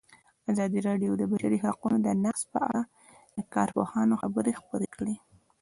[0.51, 2.81] ازادي راډیو د د بشري حقونو نقض په اړه
[3.37, 5.15] د کارپوهانو خبرې خپرې کړي.